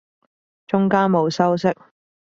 [0.65, 1.75] 中間冇修飾